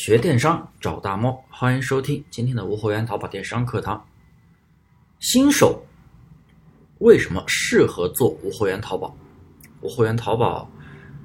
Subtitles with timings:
[0.00, 4.00] 学电商找大猫，欢迎收听今天的无货源淘宝电商课堂。
[5.18, 5.84] 新手
[7.00, 9.12] 为什么适合做无货源淘宝？
[9.80, 10.70] 无货源淘宝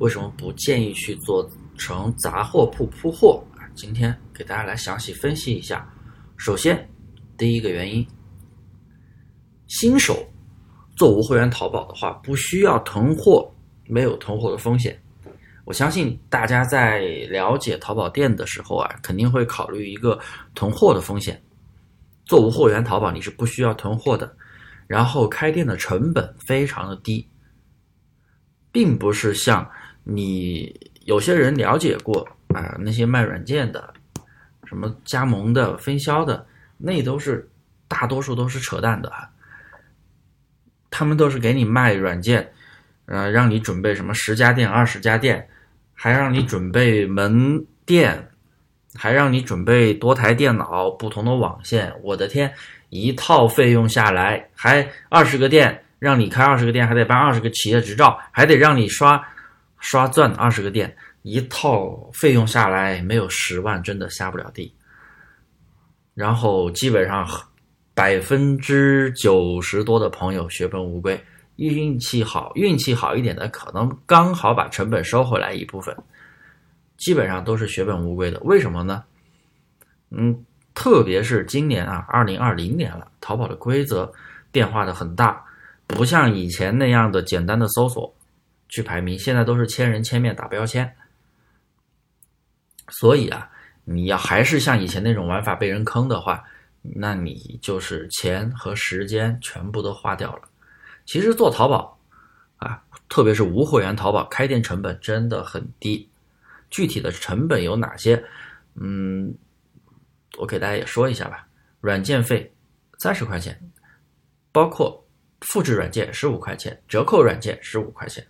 [0.00, 1.48] 为什么不建议去做
[1.78, 3.40] 成杂货铺铺货？
[3.76, 5.88] 今天给大家来详细分析一下。
[6.36, 6.90] 首先，
[7.38, 8.04] 第一个原因，
[9.68, 10.26] 新手
[10.96, 13.48] 做无货源淘宝的话，不需要囤货，
[13.84, 15.00] 没有囤货的风险。
[15.66, 20.16] 我相信大家在了解淘宝店的时候啊，肯定会考虑一个
[20.54, 21.42] 囤货的风险。
[22.24, 24.32] 做无货源淘宝，你是不需要囤货的，
[24.86, 27.28] 然后开店的成本非常的低，
[28.70, 29.68] 并不是像
[30.04, 30.72] 你
[31.04, 32.24] 有些人了解过
[32.54, 33.92] 啊，那些卖软件的、
[34.66, 36.46] 什么加盟的、分销的，
[36.78, 37.50] 那都是
[37.88, 39.12] 大多数都是扯淡的，
[40.90, 42.52] 他们都是给你卖软件，
[43.06, 45.48] 呃，让你准备什么十家店、二十家店。
[45.98, 48.28] 还让你准备门店，
[48.94, 51.92] 还让你准备多台电脑、不同的网线。
[52.02, 52.52] 我的天，
[52.90, 59.20] 一套费用下来，还二十个店，让你开二十个店，还得办二十个企业执照，还得让你刷
[59.80, 64.72] 刷钻二十个店，一套费用下来没有十万，真的下不了地。
[66.14, 67.26] 然后基本上
[67.94, 71.18] 百分之九十多的朋友血本无归。
[71.56, 75.96] 运气好，运气好一点的，可能刚好把成本收回来一部分，
[76.96, 78.38] 基本上都是血本无归的。
[78.40, 79.04] 为什么呢？
[80.10, 84.12] 嗯，特别是今年啊，二零二零年了，淘宝的规则
[84.52, 85.44] 变化的很大，
[85.86, 88.14] 不像以前那样的简单的搜索
[88.68, 90.94] 去排名，现在都是千人千面打标签。
[92.88, 93.50] 所以啊，
[93.84, 96.44] 你要还是像以前那种玩法被人坑的话，
[96.82, 100.42] 那你就是钱和时间全部都花掉了。
[101.06, 101.98] 其实做淘宝
[102.56, 106.10] 啊，特别是无货源淘宝，开店成本真的很低。
[106.68, 108.22] 具体的成本有哪些？
[108.74, 109.32] 嗯，
[110.36, 111.46] 我给大家也说一下吧。
[111.80, 112.52] 软件费
[112.98, 113.56] 三十块钱，
[114.50, 115.06] 包括
[115.42, 118.26] 复制软件十五块钱，折扣软件十五块钱，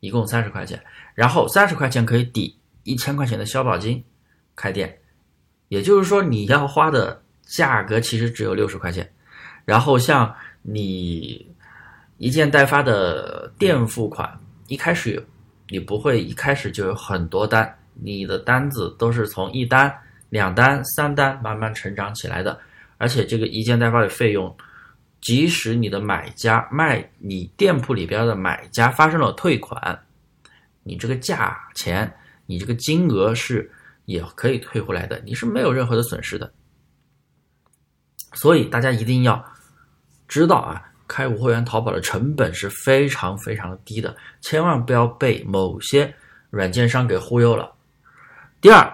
[0.00, 0.82] 一共三十块钱。
[1.14, 4.02] 然后三十块钱可以抵一千块钱的消保金，
[4.56, 4.98] 开店。
[5.68, 9.12] 也就是说，你要花的价格其实只有六十块钱。
[9.66, 11.53] 然后像你。
[12.18, 14.38] 一件代发的垫付款，
[14.68, 15.24] 一开始
[15.68, 19.92] 你不会一开始就有很多单，你的单子都是从一单、
[20.30, 22.58] 两单、三单慢慢成长起来的。
[22.98, 24.56] 而且这个一件代发的费用，
[25.20, 30.00] 即使你的买家卖你店铺里边的买家发生了退款，
[30.84, 32.10] 你这个价钱、
[32.46, 33.68] 你这个金额是
[34.04, 36.50] 也可以退回来的，你是没有任何的损失的。
[38.34, 39.44] 所以大家一定要
[40.28, 40.80] 知道啊。
[41.06, 46.12] 开无货源淘宝的成本是非常非常的低的，千万不要被某些
[46.50, 47.70] 软件商给忽悠了。
[48.60, 48.90] 第二，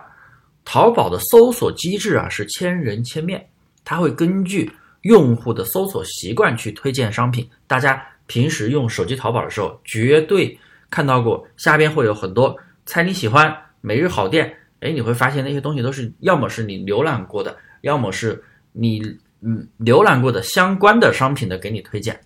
[0.65, 3.49] 淘宝的搜索机制啊是千人千面，
[3.85, 4.71] 它会根据
[5.03, 7.49] 用户的搜索习惯去推荐商品。
[7.67, 10.59] 大家平时用手机淘宝的时候，绝对
[10.91, 12.57] 看到过下边会有很多
[12.87, 19.19] 猜你喜欢、每日好店，哎，你会发现那些东西都是要么是你浏览过的，要么是你。
[19.43, 22.21] 嗯，浏览过的相关的商品的给你推荐，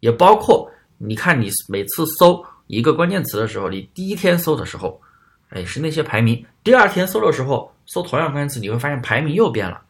[0.00, 5.00] 也包括你看你每次搜一个关键词的时候，你第一天搜的时候，
[5.48, 9.82] 哎是那些排名，第二天搜的时候搜同样关键词，你会发现排名又变了。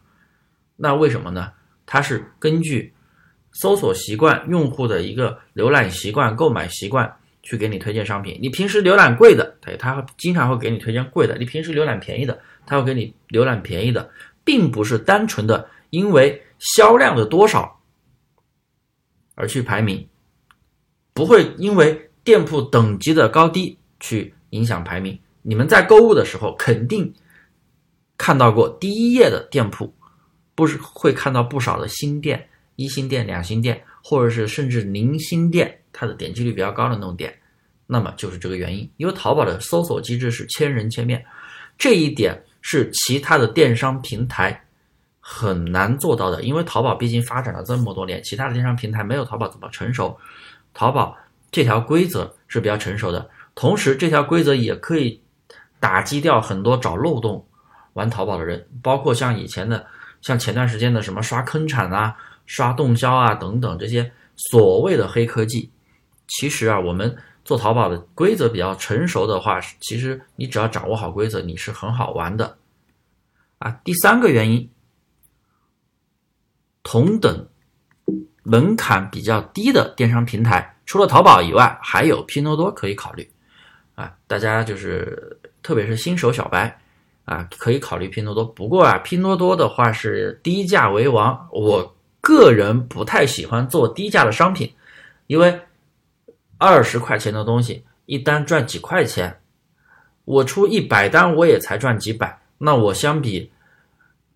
[0.77, 1.53] 那为什么呢？
[1.87, 2.93] 它是根据
[3.53, 8.39] 搜索习惯、用户的一个浏览习惯、购买习惯去给你推荐商品。
[8.41, 14.09] 你平时浏览贵的，对，它经常会给你推荐贵的；你平时浏览便宜的，它会给你浏览便宜的，
[14.43, 15.69] 并不是单纯的。
[15.95, 17.81] 因为销量的多少
[19.37, 20.05] 而去排名，
[21.13, 25.17] 不会因为店铺等级的高低去影响排名。
[25.43, 27.15] 你们在购物的时候肯定
[28.19, 29.95] 看到过第一页的店铺，
[30.57, 37.33] 不是会看到不少的新店、一星店、两星店，或者是甚至零星店，它的点击率比较高的那种店，
[37.87, 38.91] 那么就是这个原因。
[38.97, 41.25] 因为淘宝的搜索机制是千人千面，
[41.79, 44.61] 这一点是其他的电商平台。
[45.27, 50.15] 很难做到的，因为淘宝毕竟发展了这么多年，其他的电商平台没有淘宝这么成熟。
[50.75, 51.17] 淘宝
[51.51, 55.19] 这条规则是比较成熟的，同时这条规则也可以
[55.81, 57.43] 打击掉很多找漏洞
[57.95, 59.87] 玩淘宝的人，包括像以前的，
[60.21, 65.71] 像前段时间的什么刷坑产啊、刷动销啊等等这些所谓的黑科技。
[66.29, 67.17] 其实啊，我们
[67.47, 72.59] 做淘宝的规则比较成熟的话，其实你只要掌握好规则，你是很好玩的。
[73.57, 74.69] 啊，第三个原因。
[76.85, 77.49] 同等
[78.45, 83.29] 门槛比较低的电商平台，除了淘宝以外，还有拼多多可以考虑。
[83.97, 86.81] 啊，大家就是特别是新手小白，
[87.25, 88.45] 啊，可以考虑拼多多。
[88.45, 94.75] 不过啊，拼多多的话是低价为王，我个人不太喜欢做低价的商品，
[95.27, 95.61] 因为
[96.59, 99.41] 二十块钱的东西一单赚几块钱，
[100.25, 103.51] 我出一百单我也才赚几百，那我相比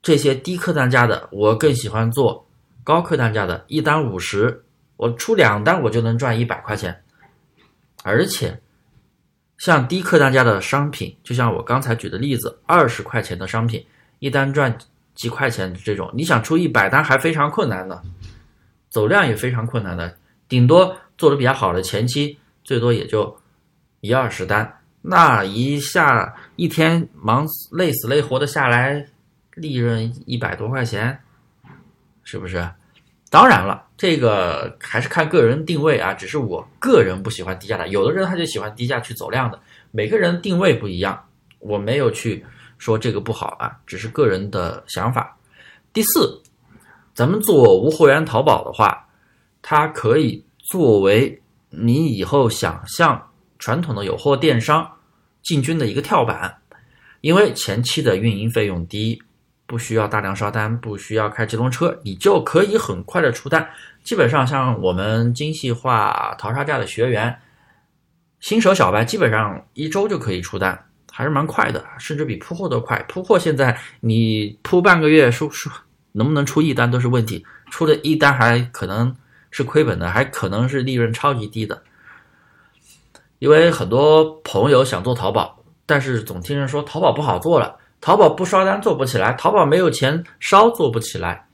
[0.02, 2.46] 这些低客单价的，我更喜欢做
[2.84, 4.64] 高客单价的，一单五十，
[4.96, 7.02] 我出两单我就能赚一百块钱，
[8.02, 8.60] 而且。
[9.58, 13.84] 像低客单价的商品，就像我刚才举的例子，二十块钱的商品，
[14.20, 14.72] 一单赚
[15.16, 18.00] 几块钱这种，你想出一百单还非常困难的，
[18.88, 20.16] 走量也非常困难的，
[20.48, 23.36] 顶多做的比较好的前期，最多也就
[24.00, 29.04] 一二十单，那一下一天忙累死累活的下来，
[29.60, 31.18] 利润一百多块钱，
[32.24, 32.68] 是不是？
[33.30, 36.14] 当然了，这个还是看个人定位啊。
[36.14, 39.60] 只是我个人不喜欢低价的，有的人他就喜欢低价去走量的。
[39.90, 41.22] 每个人定位不一样，
[41.58, 42.42] 我没有去
[42.78, 45.36] 说这个不好啊，只是个人的想法。
[45.92, 46.40] 第四，
[47.12, 49.08] 咱们做无货源淘宝的话，
[49.60, 54.90] 它可以作为你以后想向传统的有货电商
[55.42, 56.62] 进军的一个跳板，
[57.20, 59.22] 因为前期的运营费用低。
[59.68, 63.68] 不需要大量刷单，不需要开直通车，你就可以很快的出单。
[64.02, 67.38] 基本上像我们精细化淘沙价的学员，
[68.40, 73.04] 新手小白基本上一周就可以出单，还是蛮快的，甚至比铺货都快。
[73.06, 75.68] 铺货现在你铺半个月，出出
[76.12, 79.14] 能不能出一单都是问题，出的一单还可能
[79.50, 81.82] 是亏本的，还可能是利润超级低的。
[83.38, 87.76] 因为很多朋友想做淘宝，但是总听人说淘宝不好做了。
[88.00, 91.48] 淘宝不刷单做不起来，淘宝没有钱烧做不起来，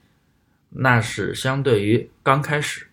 [0.68, 2.86] 那是相对于刚开始。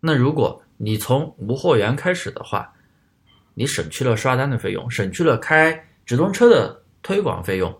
[0.00, 2.72] 那如果你从无货源开始的话，
[3.54, 7.76] 你省去了刷单的费用，省去了开直通车的推广费用，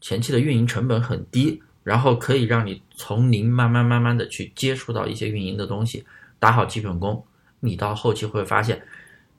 [0.00, 6.04] 前期的运营成本很低，然后可以让你从零慢慢慢慢的去接触到一些运营的东西，
[6.38, 7.24] 打好基本功，
[7.60, 8.80] 你到后期会发现，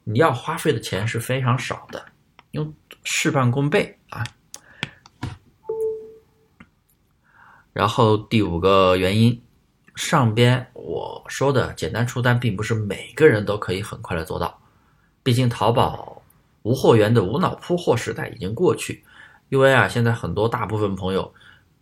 [0.03, 2.05] 你要花费的钱是非常少的。
[2.51, 2.73] 用
[3.09, 4.21] 事半功倍啊！
[7.71, 9.41] 然后第五个原因，
[9.95, 14.59] 上边我说的简单出单，并不是每个人都可以很快的做到。
[15.23, 16.21] 毕竟淘宝
[16.63, 19.01] 无货源的无脑铺货时代已经过去。
[19.47, 21.33] 因为啊，现在很多大部分朋友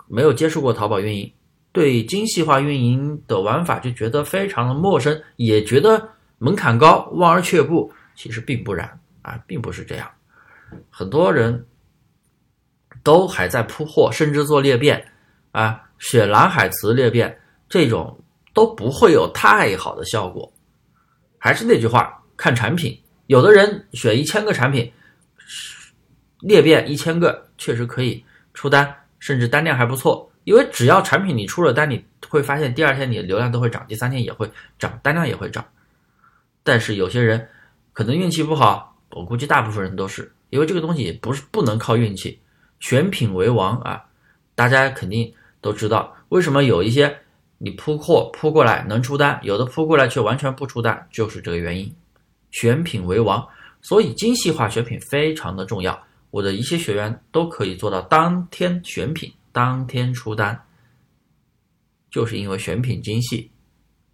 [0.07, 1.33] 没有接触过淘宝运营，
[1.71, 7.91] 对精细化运营的玩法就觉得非常的陌生，也觉得门槛高，望而却步。
[8.13, 10.07] 其实并不然啊，并不是这样。
[10.89, 11.65] 很多人
[13.03, 15.05] 都还在铺货，甚至做裂变，
[15.51, 18.23] 啊，选蓝海词裂变这种
[18.53, 20.51] 都不会有太好的效果。
[21.37, 22.99] 还是那句话，看产品。
[23.27, 24.91] 有的人选一千个产品，
[26.41, 28.23] 裂变一千个确实可以
[28.53, 30.31] 出单，甚至单量还不错。
[30.43, 35.65] 因为只要产品你出了单，你会发现第二天你的流量都会涨，第三天也会涨，单量也会涨。
[36.61, 37.49] 但是有些人
[37.93, 40.34] 可能运气不好，我估计大部分人都是。
[40.49, 42.39] 因为这个东西不是不能靠运气，
[42.79, 44.05] 选品为王啊！
[44.53, 47.17] 大家肯定都知道，为什么有一些
[47.57, 51.93] 你铺货铺过来能出单，有的铺过来却完全不出单，就是这个原因。
[52.51, 53.45] 选品为王，
[53.81, 56.01] 所以精细化选品非常的重要。
[56.31, 60.61] 我的一些学员都可以做到当天选品，当天出单，
[62.09, 63.51] 就是因为选品精细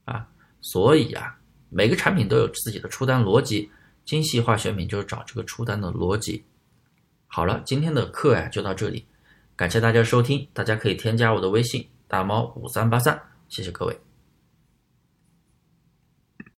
[0.05, 0.27] 啊。
[0.61, 1.35] 所以啊，
[1.69, 3.69] 每个产品都有自己的出单逻辑。
[4.11, 6.43] 精细化选品就是找这个出单的逻辑。
[7.27, 9.05] 好了，今天的课呀就到这里，
[9.55, 13.97] 感谢大家收听，大家可以添加我的微信大猫五三八三，谢谢各位。